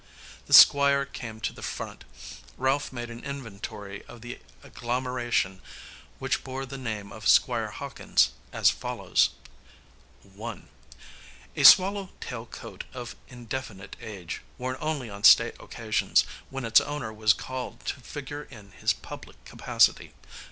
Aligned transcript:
The 0.47 0.53
Squire 0.53 1.05
came 1.05 1.39
to 1.41 1.53
the 1.53 1.61
front. 1.61 2.05
Ralph 2.57 2.91
made 2.91 3.11
an 3.11 3.23
inventory 3.23 4.03
of 4.05 4.21
the 4.21 4.39
agglomeration 4.63 5.61
which 6.17 6.43
bore 6.43 6.65
the 6.65 6.79
name 6.79 7.11
of 7.13 7.27
Squire 7.27 7.69
Hawkins, 7.69 8.31
as 8.51 8.71
follows: 8.71 9.29
1. 10.23 10.69
A 11.55 11.63
swallow 11.63 12.09
tail 12.19 12.47
coat 12.47 12.83
of 12.95 13.15
indefinite 13.27 13.95
age, 14.01 14.41
worn 14.57 14.75
only 14.81 15.07
on 15.07 15.23
state 15.23 15.53
occasions, 15.59 16.25
when 16.49 16.65
its 16.65 16.81
owner 16.81 17.13
was 17.13 17.31
called 17.33 17.85
to 17.85 17.99
figure 18.01 18.45
in 18.49 18.71
his 18.71 18.93
public 18.93 19.45
capacity. 19.45 20.15